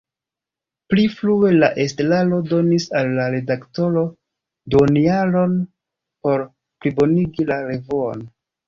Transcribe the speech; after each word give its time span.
Pli 0.93 1.03
frue 1.17 1.51
la 1.57 1.69
estraro 1.83 2.39
donis 2.55 2.89
al 3.01 3.11
la 3.19 3.27
redaktoro 3.37 4.05
duonjaron 4.75 5.57
por 6.25 6.49
plibonigi 6.81 7.51
la 7.55 7.65
revuon. 7.71 8.31